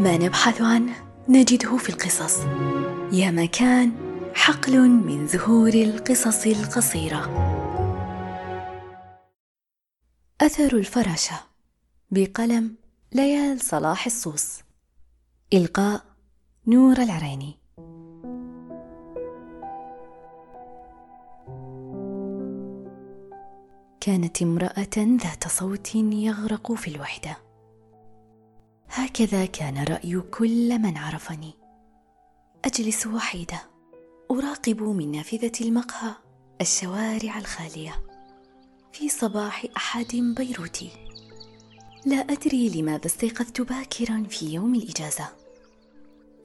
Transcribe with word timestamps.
ما 0.00 0.16
نبحث 0.16 0.62
عنه؟ 0.62 0.92
نجده 1.28 1.76
في 1.76 1.88
القصص. 1.88 2.38
يا 3.12 3.30
مكان 3.30 3.92
حقل 4.34 4.88
من 4.88 5.26
زهور 5.26 5.68
القصص 5.68 6.46
القصيرة. 6.46 7.20
أثر 10.40 10.76
الفراشة. 10.76 11.40
بقلم 12.10 12.74
ليال 13.12 13.60
صلاح 13.60 14.06
الصوص. 14.06 14.60
إلقاء 15.52 16.02
نور 16.66 16.96
العريني. 16.98 17.54
كانت 24.00 24.42
امرأة 24.42 24.96
ذات 24.96 25.48
صوت 25.48 25.94
يغرق 25.94 26.72
في 26.72 26.88
الوحدة. 26.88 27.49
هكذا 28.92 29.46
كان 29.46 29.84
رأي 29.84 30.20
كل 30.20 30.78
من 30.78 30.96
عرفني. 30.96 31.54
أجلس 32.64 33.06
وحيدة. 33.06 33.62
أراقب 34.30 34.82
من 34.82 35.12
نافذة 35.12 35.52
المقهى 35.60 36.14
الشوارع 36.60 37.38
الخالية. 37.38 38.02
في 38.92 39.08
صباح 39.08 39.66
أحد 39.76 40.16
بيروتي. 40.36 40.90
لا 42.06 42.16
أدري 42.16 42.68
لماذا 42.68 43.06
استيقظت 43.06 43.60
باكرا 43.60 44.24
في 44.28 44.54
يوم 44.54 44.74
الإجازة. 44.74 45.28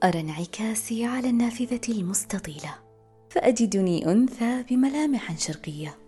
أرى 0.04 0.20
انعكاسي 0.20 1.04
على 1.04 1.30
النافذة 1.30 1.80
المستطيلة. 1.88 2.74
فأجدني 3.30 4.12
أنثى 4.12 4.62
بملامح 4.62 5.38
شرقية 5.38 5.98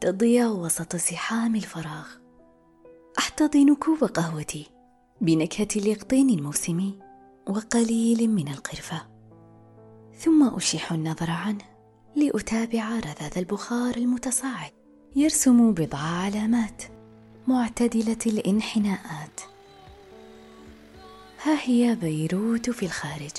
تضيع 0.00 0.46
وسط 0.46 0.96
زحام 0.96 1.56
الفراغ. 1.56 2.06
أحتضن 3.18 3.74
كوب 3.74 4.04
قهوتي 4.04 4.66
بنكهة 5.22 5.68
اليقطين 5.76 6.30
الموسمي 6.30 6.98
وقليل 7.48 8.30
من 8.30 8.48
القرفة. 8.48 9.02
ثم 10.18 10.54
أشيح 10.54 10.92
النظر 10.92 11.30
عنه 11.30 11.64
لأتابع 12.16 12.98
رذاذ 12.98 13.38
البخار 13.38 13.96
المتصاعد 13.96 14.70
يرسم 15.16 15.72
بضع 15.72 15.98
علامات 15.98 16.82
معتدلة 17.46 18.18
الانحناءات. 18.26 19.40
ها 21.42 21.58
هي 21.62 21.94
بيروت 21.94 22.70
في 22.70 22.86
الخارج 22.86 23.32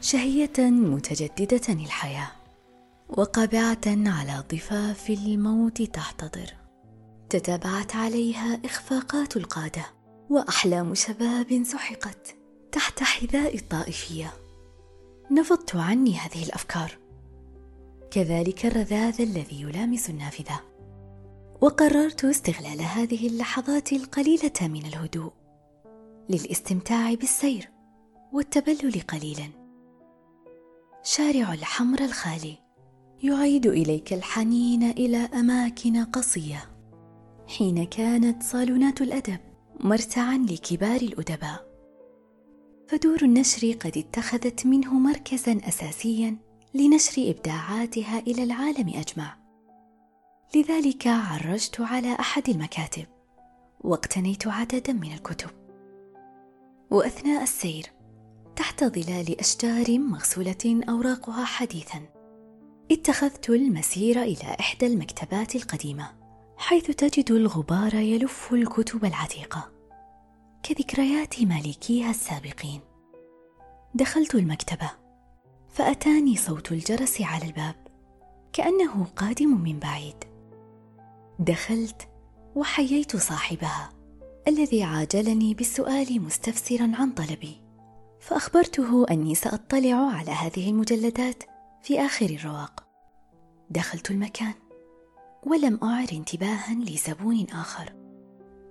شهية 0.00 0.58
متجددة 0.58 1.72
الحياة 1.72 2.30
وقابعة 3.08 3.80
على 3.86 4.44
ضفاف 4.52 5.10
الموت 5.10 5.82
تحتضر. 5.82 6.54
تتابعت 7.30 7.96
عليها 7.96 8.60
إخفاقات 8.64 9.36
القادة. 9.36 10.01
وأحلام 10.30 10.94
شباب 10.94 11.62
سحقت 11.64 12.36
تحت 12.72 13.02
حذاء 13.02 13.56
الطائفية. 13.56 14.32
نفضت 15.30 15.76
عني 15.76 16.18
هذه 16.18 16.44
الأفكار. 16.44 16.98
كذلك 18.10 18.66
الرذاذ 18.66 19.20
الذي 19.20 19.60
يلامس 19.62 20.10
النافذة. 20.10 20.60
وقررت 21.60 22.24
استغلال 22.24 22.80
هذه 22.80 23.26
اللحظات 23.26 23.92
القليلة 23.92 24.52
من 24.60 24.86
الهدوء 24.86 25.32
للاستمتاع 26.28 27.14
بالسير 27.14 27.70
والتبلل 28.32 29.00
قليلا. 29.00 29.48
شارع 31.02 31.52
الحمر 31.52 32.00
الخالي 32.04 32.58
يعيد 33.22 33.66
إليك 33.66 34.12
الحنين 34.12 34.82
إلى 34.82 35.16
أماكن 35.16 36.04
قصية 36.04 36.64
حين 37.46 37.84
كانت 37.84 38.42
صالونات 38.42 39.00
الأدب 39.00 39.38
مرتعا 39.80 40.38
لكبار 40.38 41.00
الأدباء. 41.00 41.72
فدور 42.88 43.22
النشر 43.22 43.72
قد 43.72 43.98
اتخذت 43.98 44.66
منه 44.66 44.94
مركزا 44.94 45.60
اساسيا 45.68 46.36
لنشر 46.74 47.30
إبداعاتها 47.30 48.18
إلى 48.18 48.42
العالم 48.42 48.88
أجمع. 48.88 49.38
لذلك 50.56 51.06
عرجت 51.06 51.80
على 51.80 52.12
أحد 52.20 52.48
المكاتب 52.48 53.06
واقتنيت 53.80 54.46
عددا 54.46 54.92
من 54.92 55.12
الكتب. 55.12 55.50
وأثناء 56.90 57.42
السير 57.42 57.86
تحت 58.56 58.84
ظلال 58.84 59.40
أشجار 59.40 59.98
مغسولة 59.98 60.82
أوراقها 60.88 61.44
حديثا 61.44 62.00
اتخذت 62.90 63.50
المسير 63.50 64.22
إلى 64.22 64.56
إحدى 64.60 64.86
المكتبات 64.86 65.56
القديمة. 65.56 66.21
حيث 66.62 66.86
تجد 66.86 67.30
الغبار 67.30 67.94
يلف 67.94 68.52
الكتب 68.52 69.04
العتيقة. 69.04 69.70
كذكريات 70.62 71.42
مالكيها 71.42 72.10
السابقين. 72.10 72.80
دخلت 73.94 74.34
المكتبة 74.34 74.90
فأتاني 75.68 76.36
صوت 76.36 76.72
الجرس 76.72 77.20
على 77.20 77.44
الباب 77.44 77.74
كأنه 78.52 79.04
قادم 79.16 79.62
من 79.62 79.78
بعيد. 79.78 80.24
دخلت 81.38 82.08
وحييت 82.54 83.16
صاحبها 83.16 83.92
الذي 84.48 84.82
عاجلني 84.82 85.54
بالسؤال 85.54 86.22
مستفسرا 86.22 86.92
عن 86.94 87.10
طلبي. 87.10 87.62
فأخبرته 88.20 89.06
أني 89.10 89.34
سأطلع 89.34 89.94
على 89.94 90.30
هذه 90.30 90.70
المجلدات 90.70 91.42
في 91.82 92.00
آخر 92.00 92.26
الرواق. 92.26 92.84
دخلت 93.70 94.10
المكان. 94.10 94.54
ولم 95.42 95.78
أعر 95.82 96.08
انتباها 96.12 96.74
لزبون 96.74 97.46
آخر. 97.50 97.92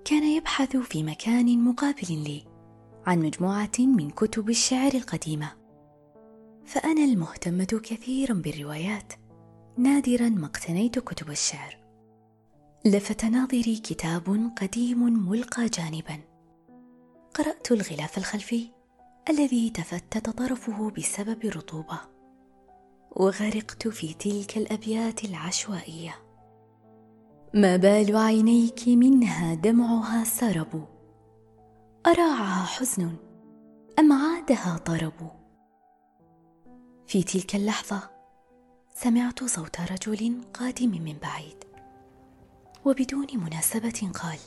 كان 0.06 0.24
يبحث 0.24 0.78
في 0.78 1.04
مكان 1.04 1.64
مقابل 1.64 2.24
لي 2.24 2.44
عن 3.06 3.20
مجموعة 3.20 3.72
من 3.80 4.10
كتب 4.10 4.50
الشعر 4.50 4.94
القديمة. 4.94 5.52
فأنا 6.66 7.04
المهتمة 7.04 7.82
كثيرا 7.84 8.34
بالروايات 8.34 9.14
نادرا 9.78 10.30
ما 10.30 10.46
اقتنيت 10.46 11.00
كتب 11.00 11.30
الشعر. 11.30 11.78
لفت 12.86 13.26
ناظري 13.26 13.76
كتاب 13.76 14.52
قديم 14.62 15.30
ملقى 15.30 15.66
جانبا. 15.66 16.20
قرأت 17.34 17.72
الغلاف 17.72 18.18
الخلفي 18.18 18.68
الذي 19.30 19.70
تفتت 19.70 20.30
طرفه 20.30 20.92
بسبب 20.92 21.46
الرطوبه 21.46 22.00
وغرقت 23.12 23.88
في 23.88 24.14
تلك 24.14 24.58
الأبيات 24.58 25.26
العشوائية. 25.26 26.31
ما 27.54 27.78
بال 27.78 28.18
عينيك 28.18 28.88
منها 28.88 29.54
دمعها 29.54 30.24
سرب 30.24 30.88
أراعها 32.08 32.66
حزن 32.66 33.16
أم 34.00 34.14
عادها 34.14 34.78
طرب 34.78 35.32
في 37.08 37.24
تلك 37.24 37.56
اللحظة 37.56 38.10
سمعت 38.96 39.44
صوت 39.44 39.82
رجل 39.82 40.42
قادم 40.54 40.90
من 40.90 41.18
بعيد 41.22 41.64
وبدون 42.86 43.28
مناسبة 43.34 44.12
قال 44.14 44.40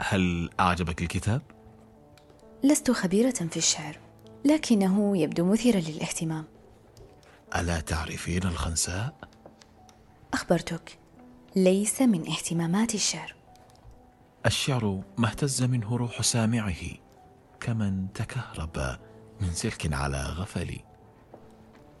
هل 0.00 0.50
أعجبك 0.60 1.02
الكتاب؟ 1.02 1.42
لست 2.64 2.90
خبيرة 2.90 3.30
في 3.50 3.56
الشعر 3.56 3.98
لكنه 4.44 5.16
يبدو 5.18 5.44
مثيرا 5.44 5.80
للاهتمام 5.80 6.44
ألا 7.56 7.80
تعرفين 7.80 8.42
الخنساء؟ 8.42 9.14
أخبرتك 10.34 10.99
ليس 11.56 12.02
من 12.02 12.28
اهتمامات 12.28 12.94
الشعر. 12.94 13.34
الشعر 14.46 15.02
ما 15.18 15.28
اهتز 15.28 15.62
منه 15.62 15.96
روح 15.96 16.22
سامعه 16.22 16.82
كمن 17.60 18.12
تكهرب 18.12 18.98
من 19.40 19.50
سلك 19.52 19.92
على 19.92 20.22
غفل 20.22 20.78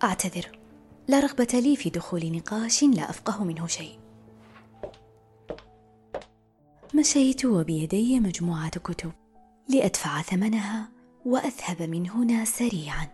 أعتذر 0.02 0.58
لا 1.08 1.20
رغبة 1.20 1.48
لي 1.54 1.76
في 1.76 1.90
دخول 1.90 2.32
نقاش 2.32 2.82
لا 2.84 3.10
أفقه 3.10 3.44
منه 3.44 3.66
شيء. 3.66 3.98
مشيت 6.94 7.44
وبيدي 7.44 8.20
مجموعة 8.20 8.70
كتب 8.78 9.12
لأدفع 9.68 10.22
ثمنها 10.22 10.88
وأذهب 11.26 11.82
من 11.82 12.10
هنا 12.10 12.44
سريعا. 12.44 13.08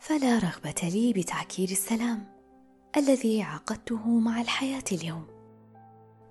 فلا 0.00 0.38
رغبة 0.38 0.88
لي 0.88 1.12
بتعكير 1.12 1.70
السلام 1.70 2.26
الذي 2.96 3.42
عقدته 3.42 4.08
مع 4.08 4.40
الحياة 4.40 4.84
اليوم. 4.92 5.26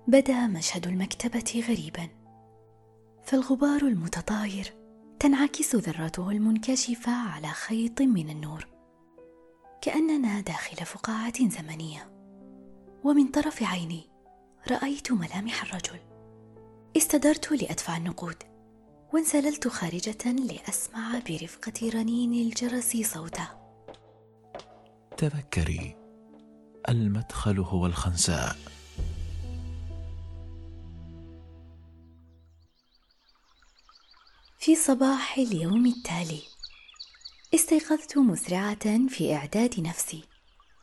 بدا 0.08 0.46
مشهد 0.46 0.86
المكتبة 0.86 1.64
غريبا. 1.68 2.08
فالغبار 3.22 3.82
المتطاير 3.82 4.74
تنعكس 5.20 5.76
ذراته 5.76 6.30
المنكشفة 6.30 7.12
على 7.12 7.48
خيط 7.48 8.02
من 8.02 8.30
النور 8.30 8.66
كأننا 9.82 10.40
داخل 10.40 10.86
فقاعة 10.86 11.48
زمنية. 11.48 12.10
ومن 13.04 13.28
طرف 13.28 13.62
عيني 13.62 14.10
رأيت 14.70 15.12
ملامح 15.12 15.62
الرجل. 15.62 15.98
استدرت 16.96 17.52
لأدفع 17.52 17.96
النقود 17.96 18.36
وانسللت 19.14 19.68
خارجة 19.68 20.32
لأسمع 20.32 21.18
برفقة 21.28 21.90
رنين 21.94 22.46
الجرس 22.46 22.96
صوته 22.96 23.48
تذكري 25.16 25.96
المدخل 26.88 27.58
هو 27.58 27.86
الخنساء 27.86 28.56
في 34.64 34.76
صباح 34.76 35.38
اليوم 35.38 35.86
التالي. 35.86 36.42
استيقظت 37.54 38.18
مسرعة 38.18 39.08
في 39.08 39.34
إعداد 39.34 39.80
نفسي. 39.80 40.24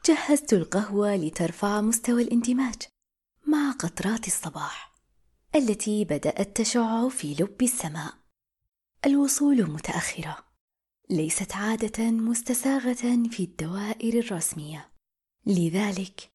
جهزت 0.06 0.54
القهوة 0.54 1.16
لترفع 1.16 1.81
مستوى 1.81 2.24
الإندماج 2.24 2.75
مع 3.48 3.72
قطرات 3.72 4.28
الصباح 4.28 4.94
التي 5.56 6.06
بدأت 6.06 6.57
تشع 6.57 7.10
في 7.10 7.33
لب 7.33 7.62
السماء. 7.62 8.13
الوصول 9.06 9.72
متأخرة. 9.72 10.38
ليست 11.10 11.56
عادة 11.56 12.04
مستساغة 12.04 13.28
في 13.31 13.44
الدوائر 13.44 14.19
الرسمية. 14.19 14.92
لذلك 15.45 16.31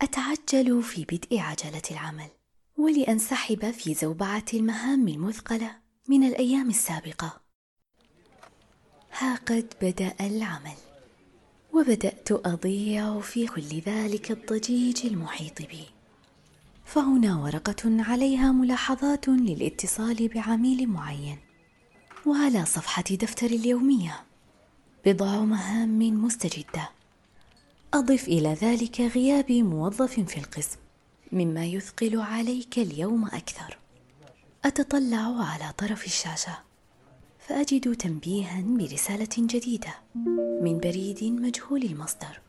أتعجل 0.00 0.82
في 0.82 1.04
بدء 1.04 1.38
عجلة 1.38 1.82
العمل 1.90 2.30
ولأنسحب 2.78 3.70
في 3.70 3.94
زوبعة 3.94 4.44
المهام 4.54 5.08
المثقلة. 5.08 5.85
من 6.08 6.24
الأيام 6.24 6.68
السابقة. 6.68 7.40
ها 9.18 9.36
قد 9.36 9.74
بدأ 9.82 10.14
العمل 10.20 10.76
وبدأت 11.72 12.32
أضيع 12.32 13.20
في 13.20 13.46
كل 13.46 13.80
ذلك 13.86 14.30
الضجيج 14.30 15.06
المحيط 15.06 15.62
بي. 15.62 15.84
فهنا 16.84 17.36
ورقة 17.36 18.02
عليها 18.02 18.52
ملاحظات 18.52 19.28
للاتصال 19.28 20.28
بعميل 20.28 20.86
معين. 20.88 21.38
وعلى 22.26 22.64
صفحة 22.64 23.04
دفتر 23.10 23.46
اليومية 23.46 24.24
بضع 25.06 25.40
مهام 25.40 26.24
مستجدة. 26.24 26.90
أضف 27.94 28.28
إلى 28.28 28.54
ذلك 28.54 29.00
غياب 29.00 29.52
موظف 29.52 30.20
في 30.20 30.36
القسم 30.36 30.78
مما 31.32 31.66
يثقل 31.66 32.20
عليك 32.20 32.78
اليوم 32.78 33.26
أكثر. 33.26 33.78
أتطلع 34.66 35.44
على 35.44 35.72
طرف 35.78 36.06
الشاشة 36.06 36.58
فأجد 37.38 37.96
تنبيها 37.96 38.62
برسالة 38.66 39.28
جديدة 39.38 39.94
من 40.62 40.78
بريد 40.78 41.24
مجهول 41.24 41.82
المصدر. 41.82 42.40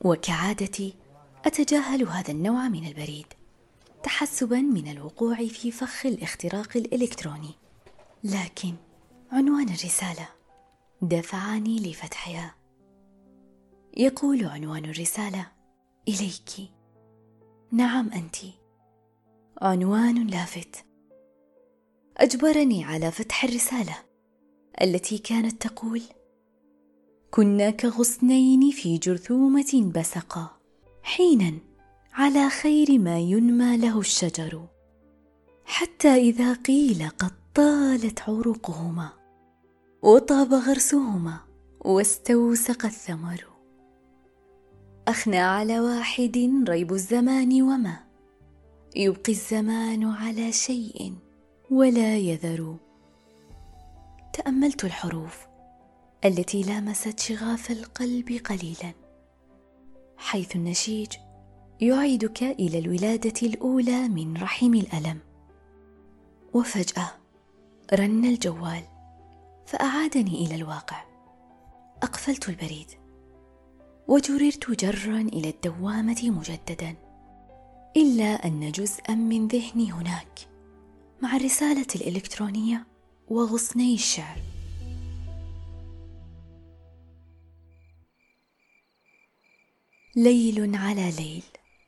وكعادتي 0.00 0.94
أتجاهل 1.44 2.08
هذا 2.08 2.30
النوع 2.30 2.68
من 2.68 2.86
البريد 2.86 3.26
تحسبا 4.02 4.60
من 4.60 4.88
الوقوع 4.88 5.36
في 5.46 5.70
فخ 5.70 6.06
الاختراق 6.06 6.76
الإلكتروني. 6.76 7.54
لكن 8.24 8.74
عنوان 9.32 9.68
الرسالة 9.68 10.28
دفعني 11.02 11.78
لفتحها. 11.78 12.54
يقول 13.96 14.44
عنوان 14.44 14.84
الرسالة 14.84 15.46
إليك. 16.08 16.70
نعم 17.72 18.10
أنت. 18.12 18.36
عنوان 19.62 20.26
لافت. 20.26 20.84
أجبرني 22.16 22.84
على 22.84 23.10
فتح 23.10 23.44
الرسالة 23.44 23.96
التي 24.82 25.18
كانت 25.18 25.62
تقول 25.66 26.02
كنا 27.30 27.70
كغصنين 27.70 28.70
في 28.70 28.98
جرثومة 28.98 29.92
بسقا 29.94 30.50
حينا 31.02 31.52
على 32.12 32.50
خير 32.50 32.98
ما 32.98 33.18
ينمى 33.18 33.76
له 33.76 34.00
الشجر 34.00 34.66
حتى 35.64 36.14
إذا 36.14 36.52
قيل 36.52 37.08
قد 37.18 37.32
طالت 37.54 38.20
عروقهما 38.20 39.08
وطاب 40.02 40.54
غرسهما 40.54 41.40
واستوسق 41.80 42.86
الثمر. 42.86 43.44
أخنى 45.08 45.38
على 45.38 45.80
واحد 45.80 46.64
ريب 46.68 46.92
الزمان 46.92 47.62
وما 47.62 48.04
يبقي 48.96 49.32
الزمان 49.32 50.04
على 50.04 50.52
شيء. 50.52 51.23
ولا 51.74 52.16
يذر. 52.16 52.76
تأملت 54.32 54.84
الحروف 54.84 55.46
التي 56.24 56.62
لامست 56.62 57.18
شغاف 57.20 57.70
القلب 57.70 58.40
قليلا 58.44 58.92
حيث 60.16 60.56
النشيج 60.56 61.12
يعيدك 61.80 62.42
إلى 62.42 62.78
الولادة 62.78 63.48
الأولى 63.48 64.08
من 64.08 64.36
رحم 64.36 64.74
الألم. 64.74 65.18
وفجأة 66.54 67.10
رن 67.92 68.24
الجوال 68.24 68.82
فأعادني 69.66 70.46
إلى 70.46 70.54
الواقع. 70.54 71.04
أقفلت 72.02 72.48
البريد 72.48 72.90
وجررت 74.08 74.70
جرا 74.70 75.20
إلى 75.20 75.50
الدوامة 75.50 76.30
مجددا 76.30 76.94
إلا 77.96 78.46
أن 78.46 78.72
جزءا 78.72 79.14
من 79.14 79.48
ذهني 79.48 79.92
هناك. 79.92 80.53
مع 81.22 81.36
الرسالة 81.36 81.86
الإلكترونية 81.94 82.86
وغصني 83.28 83.94
الشعر. 83.94 84.38
ليل 90.16 90.76
على 90.76 91.10
ليل 91.10 91.42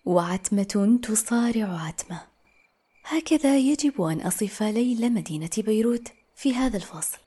وعتمة 0.05 0.99
تصارع 1.03 1.81
عتمة. 1.81 2.21
هكذا 3.05 3.59
يجب 3.59 4.03
أن 4.03 4.21
أصف 4.21 4.63
ليل 4.63 5.13
مدينة 5.13 5.51
بيروت 5.59 6.13
في 6.37 6.55
هذا 6.55 6.77
الفصل 6.77 7.19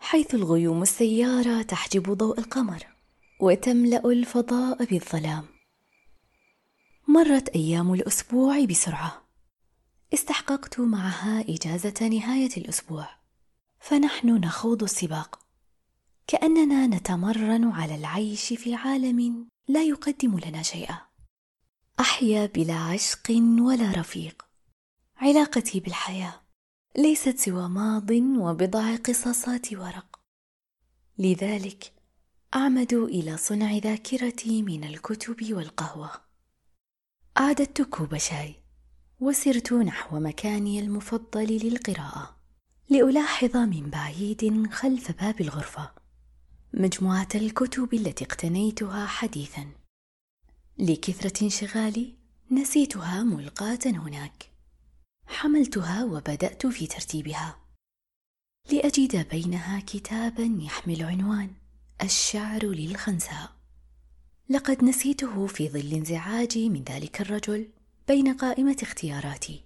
حيث 0.00 0.34
الغيوم 0.34 0.82
السيارة 0.82 1.62
تحجب 1.62 2.12
ضوء 2.12 2.38
القمر 2.38 2.86
وتملأ 3.40 4.04
الفضاء 4.04 4.84
بالظلام. 4.84 5.44
مرت 7.08 7.48
أيام 7.48 7.94
الأسبوع 7.94 8.64
بسرعة. 8.64 9.27
استحققت 10.14 10.80
معها 10.80 11.40
إجازة 11.40 12.08
نهاية 12.08 12.56
الأسبوع. 12.56 13.08
فنحن 13.80 14.28
نخوض 14.28 14.82
السباق. 14.82 15.38
كأننا 16.26 16.86
نتمرن 16.86 17.70
على 17.70 17.94
العيش 17.94 18.52
في 18.52 18.74
عالم 18.74 19.48
لا 19.68 19.82
يقدم 19.82 20.38
لنا 20.38 20.62
شيئا. 20.62 20.98
أحيا 22.00 22.46
بلا 22.46 22.74
عشق 22.74 23.30
ولا 23.60 23.92
رفيق. 23.92 24.46
علاقتي 25.16 25.80
بالحياة 25.80 26.40
ليست 26.96 27.38
سوى 27.38 27.68
ماض 27.68 28.10
وبضع 28.10 28.96
قصصات 28.96 29.72
ورق. 29.72 30.20
لذلك 31.18 31.92
أعمد 32.54 32.94
إلى 32.94 33.36
صنع 33.36 33.76
ذاكرتي 33.76 34.62
من 34.62 34.84
الكتب 34.84 35.52
والقهوة. 35.52 36.10
أعددت 37.38 37.82
كوب 37.82 38.16
شاي. 38.16 38.57
وسرت 39.20 39.72
نحو 39.72 40.20
مكاني 40.20 40.80
المفضل 40.80 41.46
للقراءة 41.46 42.36
لألاحظ 42.88 43.56
من 43.56 43.90
بعيد 43.90 44.70
خلف 44.72 45.12
باب 45.12 45.40
الغرفة 45.40 45.90
مجموعة 46.74 47.28
الكتب 47.34 47.94
التي 47.94 48.24
اقتنيتها 48.24 49.06
حديثا. 49.06 49.66
لكثرة 50.78 51.44
انشغالي 51.44 52.14
نسيتها 52.50 53.22
ملقاة 53.22 53.78
هناك. 53.86 54.50
حملتها 55.26 56.04
وبدأت 56.04 56.66
في 56.66 56.86
ترتيبها. 56.86 57.56
لأجد 58.72 59.28
بينها 59.28 59.80
كتابا 59.80 60.58
يحمل 60.60 61.02
عنوان 61.02 61.50
الشعر 62.02 62.64
للخنساء. 62.64 63.50
لقد 64.50 64.84
نسيته 64.84 65.46
في 65.46 65.68
ظل 65.68 65.92
انزعاجي 65.92 66.68
من 66.68 66.84
ذلك 66.84 67.20
الرجل. 67.20 67.68
بين 68.08 68.34
قائمة 68.34 68.76
اختياراتي. 68.82 69.64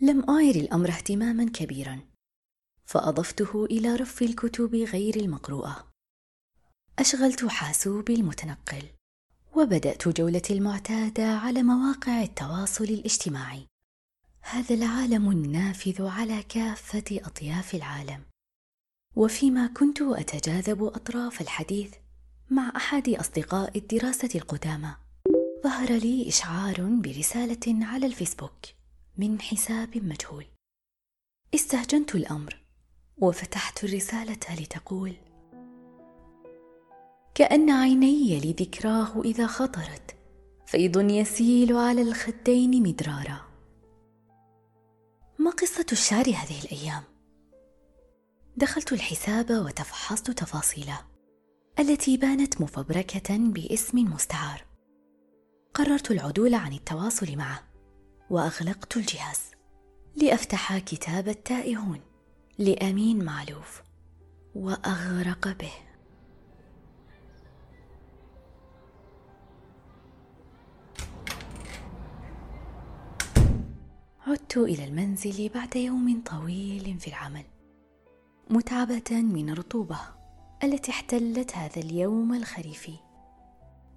لم 0.00 0.30
اعر 0.30 0.54
الأمر 0.54 0.88
اهتماما 0.88 1.44
كبيرا 1.44 2.00
فأضفته 2.84 3.64
إلى 3.64 3.96
رف 3.96 4.22
الكتب 4.22 4.74
غير 4.74 5.16
المقروءة. 5.16 5.90
أشغلت 6.98 7.44
حاسوبي 7.44 8.14
المتنقل 8.14 8.82
وبدأت 9.56 10.08
جولتي 10.08 10.52
المعتادة 10.52 11.24
على 11.24 11.62
مواقع 11.62 12.22
التواصل 12.22 12.84
الاجتماعي. 12.84 13.66
هذا 14.40 14.74
العالم 14.74 15.30
النافذ 15.30 16.02
على 16.02 16.42
كافة 16.42 17.04
أطياف 17.10 17.74
العالم. 17.74 18.22
وفيما 19.16 19.66
كنت 19.66 20.02
أتجاذب 20.02 20.84
أطراف 20.84 21.40
الحديث 21.40 21.94
مع 22.50 22.72
أحد 22.76 23.08
أصدقاء 23.08 23.78
الدراسة 23.78 24.30
القدامى. 24.34 25.05
ظهر 25.64 25.92
لي 25.92 26.28
إشعار 26.28 26.80
برسالة 26.80 27.86
على 27.86 28.06
الفيسبوك 28.06 28.66
من 29.18 29.40
حساب 29.40 29.98
مجهول. 30.04 30.44
استهجنت 31.54 32.14
الأمر 32.14 32.64
وفتحت 33.18 33.84
الرسالة 33.84 34.60
لتقول 34.60 35.12
كأن 37.34 37.70
عيني 37.70 38.40
لذكراه 38.40 39.22
إذا 39.24 39.46
خطرت 39.46 40.16
فيض 40.66 41.10
يسيل 41.10 41.76
على 41.76 42.02
الخدين 42.02 42.82
مدرارا. 42.82 43.40
ما 45.38 45.50
قصة 45.50 45.86
الشعر 45.92 46.24
هذه 46.24 46.64
الأيام؟ 46.64 47.02
دخلت 48.56 48.92
الحساب 48.92 49.50
وتفحصت 49.50 50.30
تفاصيله 50.30 51.00
التي 51.78 52.16
بانت 52.16 52.60
مفبركة 52.60 53.36
باسم 53.36 53.98
مستعار. 53.98 54.75
قررت 55.76 56.10
العدول 56.10 56.54
عن 56.54 56.72
التواصل 56.72 57.36
معه 57.36 57.62
وأغلقت 58.30 58.96
الجهاز 58.96 59.40
لأفتح 60.16 60.78
كتاب 60.78 61.28
التائهون 61.28 62.00
لأمين 62.58 63.24
معلوف 63.24 63.82
وأغرق 64.54 65.48
به. 65.48 65.72
عدت 74.26 74.56
إلى 74.56 74.84
المنزل 74.84 75.48
بعد 75.48 75.76
يوم 75.76 76.22
طويل 76.22 76.98
في 77.00 77.08
العمل 77.08 77.44
متعبة 78.50 79.10
من 79.10 79.50
الرطوبه 79.50 80.00
التي 80.64 80.90
احتلت 80.90 81.56
هذا 81.56 81.80
اليوم 81.80 82.34
الخريفي. 82.34 82.96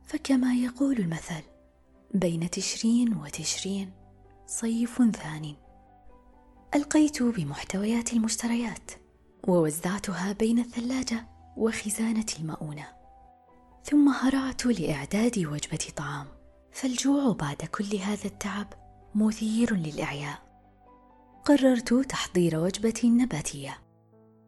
فكما 0.03 0.53
يقول 0.53 0.97
المثل 0.97 1.58
بين 2.13 2.49
تشرين 2.49 3.17
وتشرين 3.17 3.91
صيف 4.47 4.97
ثان. 4.97 5.55
ألقيت 6.75 7.23
بمحتويات 7.23 8.13
المشتريات 8.13 8.91
ووزعتها 9.47 10.31
بين 10.31 10.59
الثلاجة 10.59 11.27
وخزانة 11.57 12.25
المؤونة. 12.39 12.87
ثم 13.83 14.09
هرعت 14.09 14.65
لإعداد 14.65 15.39
وجبة 15.39 15.87
طعام. 15.95 16.27
فالجوع 16.71 17.31
بعد 17.33 17.55
كل 17.55 17.95
هذا 17.95 18.25
التعب 18.25 18.73
مثير 19.15 19.75
للإعياء. 19.75 20.39
قررت 21.45 21.93
تحضير 21.93 22.59
وجبة 22.59 23.01
نباتية 23.05 23.77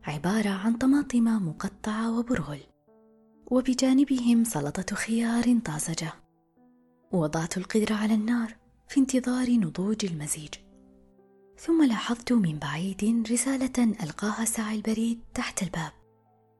عبارة 0.04 0.50
عن 0.50 0.74
طماطم 0.74 1.48
مقطعة 1.48 2.20
وبرغل 2.20 2.60
وبجانبهم 3.52 4.44
سلطة 4.44 4.96
خيار 4.96 5.60
طازجة. 5.60 6.14
وضعت 7.14 7.58
القدر 7.58 7.94
على 7.94 8.14
النار 8.14 8.56
في 8.88 9.00
انتظار 9.00 9.50
نضوج 9.52 10.06
المزيج. 10.06 10.54
ثم 11.58 11.84
لاحظت 11.84 12.32
من 12.34 12.60
بعيد 12.60 13.28
رسالة 13.32 13.84
ألقاها 14.04 14.46
ساعي 14.46 14.76
البريد 14.76 15.20
تحت 15.34 15.64
الباب 15.64 15.92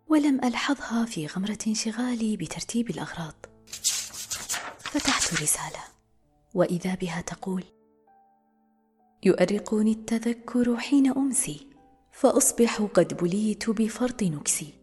ولم 0.08 0.40
ألحظها 0.44 1.06
في 1.06 1.28
غمرة 1.28 1.58
انشغالي 1.68 2.38
بترتيب 2.38 2.90
الأغراض. 2.90 3.46
فتحت 4.80 5.34
الرساله 5.34 5.84
وإذا 6.54 6.96
بها 6.96 7.22
تقول 7.22 7.64
يؤرقني 9.24 9.92
التذكر 9.92 10.78
حين 10.78 11.12
أمسي 11.18 11.68
فأصبح 12.12 12.82
قد 12.82 13.18
بليت 13.18 13.70
بفرط 13.70 14.24
نكسي. 14.24 14.74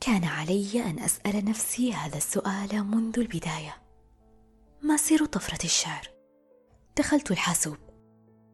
كان 0.00 0.24
علي 0.24 0.82
أن 0.84 0.98
أسأل 0.98 1.44
نفسي 1.44 1.92
هذا 1.92 2.16
السؤال 2.16 2.84
منذ 2.84 3.18
البداية. 3.18 3.87
ما 4.82 4.96
سر 4.96 5.24
طفرة 5.24 5.64
الشعر. 5.64 6.08
دخلت 6.98 7.30
الحاسوب 7.30 7.76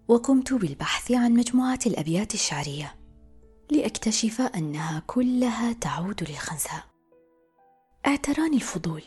وقمت 0.09 0.53
بالبحث 0.53 1.13
عن 1.13 1.33
مجموعة 1.33 1.79
الأبيات 1.87 2.35
الشعرية 2.35 2.95
لأكتشف 3.71 4.41
أنها 4.41 5.03
كلها 5.07 5.73
تعود 5.73 6.31
للخنساء 6.31 6.85
اعتراني 8.07 8.57
الفضول 8.57 9.03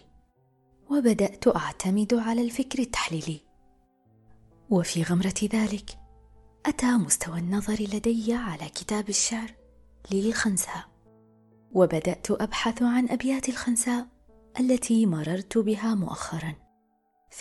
وبدأت 0.89 1.47
أعتمد 1.47 2.13
على 2.13 2.41
الفكر 2.41 2.79
التحليلي. 2.79 3.39
وفي 4.69 5.03
غمرة 5.03 5.35
ذلك 5.43 5.99
أتى 6.65 6.91
مستوى 6.91 7.39
النظر 7.39 7.81
لدي 7.93 8.33
على 8.33 8.69
كتاب 8.69 9.09
الشعر 9.09 9.51
للخنساء 10.11 10.85
وبدأت 11.71 12.31
أبحث 12.31 12.81
عن 12.81 13.09
أبيات 13.09 13.49
الخنساء 13.49 14.07
التي 14.59 15.05
مررت 15.05 15.57
بها 15.57 15.95
مؤخرا. 15.95 16.66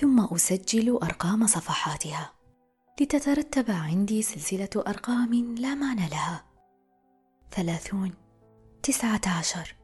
ثم 0.00 0.20
أسجل 0.20 0.98
أرقام 1.02 1.46
صفحاتها. 1.46 2.32
لتترتب 3.00 3.70
عندي 3.70 4.22
سلسلة 4.22 4.68
أرقام 4.76 5.54
لا 5.58 5.74
معنى 5.74 6.08
لها. 6.08 6.44
ثلاثون 7.50 8.14
تسعة 8.82 9.20
عشر 9.26 9.76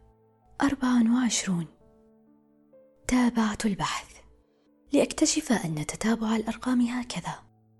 أربعة 0.62 1.14
وعشرون. 1.14 1.66
تابعت 3.08 3.66
البحث. 3.66 4.16
لأكتشف 4.92 5.52
أن 5.52 5.86
تتابع 5.86 6.36
الأرقام 6.36 6.80
هكذا. 6.80 7.34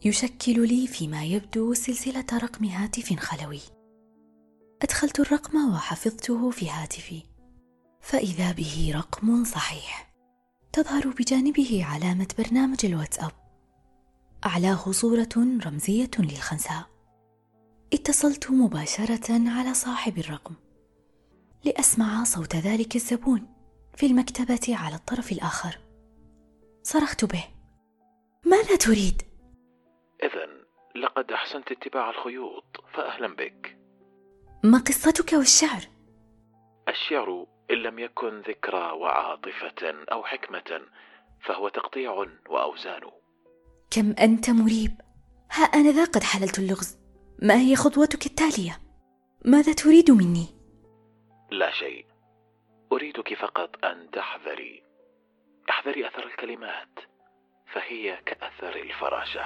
يشكل 0.04 0.68
لي 0.68 0.86
فيما 0.86 1.24
يبدو 1.24 1.74
سلسلة 1.74 2.26
رقم 2.32 2.64
هاتف 2.64 3.20
خلوي. 3.20 3.60
أدخلت 4.82 5.20
الرقم 5.20 5.74
وحفظته 5.74 6.50
في 6.50 6.70
هاتفي. 6.70 7.22
فإذا 8.00 8.52
به 8.52 8.92
رقم 8.94 9.44
صحيح. 9.44 10.11
تظهر 10.72 11.08
بجانبه 11.08 11.84
علامة 11.84 12.28
برنامج 12.38 12.86
الواتساب. 12.86 13.30
أعلاه 14.46 14.92
صورة 14.92 15.28
رمزية 15.66 16.10
للخنساء. 16.18 16.86
اتصلت 17.92 18.50
مباشرة 18.50 19.50
على 19.50 19.74
صاحب 19.74 20.18
الرقم. 20.18 20.54
لأسمع 21.64 22.24
صوت 22.24 22.56
ذلك 22.56 22.96
الزبون 22.96 23.54
في 23.96 24.06
المكتبة 24.06 24.76
على 24.76 24.94
الطرف 24.94 25.32
الآخر. 25.32 25.78
صرخت 26.82 27.24
به. 27.24 27.44
ماذا 28.46 28.76
تريد؟ 28.76 29.22
إذا 30.22 30.46
لقد 31.02 31.32
أحسنت 31.32 31.72
اتباع 31.72 32.10
الخيوط 32.10 32.64
فأهلا 32.94 33.36
بك. 33.36 33.78
ما 34.64 34.78
قصتك 34.78 35.32
والشعر؟ 35.32 35.82
الشعر 36.88 37.46
إن 37.70 37.76
لم 37.76 37.98
يكن 37.98 38.40
ذكرى 38.40 38.92
وعاطفة 38.92 40.04
أو 40.12 40.24
حكمة 40.24 40.80
فهو 41.44 41.68
تقطيع 41.68 42.26
وأوزان. 42.48 43.00
كم 43.90 44.14
أنت 44.18 44.50
مريب. 44.50 45.00
ها 45.52 45.64
أنا 45.64 45.90
ذا 45.90 46.04
قد 46.04 46.22
حللت 46.22 46.58
اللغز. 46.58 46.98
ما 47.42 47.54
هي 47.54 47.76
خطوتك 47.76 48.26
التالية؟ 48.26 48.78
ماذا 49.44 49.72
تريد 49.72 50.10
مني؟ 50.10 50.46
لا 51.50 51.70
شيء. 51.70 52.06
أريدك 52.92 53.34
فقط 53.34 53.84
أن 53.84 54.10
تحذري. 54.10 54.82
احذري 55.70 56.08
أثر 56.08 56.26
الكلمات 56.26 56.98
فهي 57.72 58.22
كأثر 58.26 58.76
الفراشة. 58.76 59.44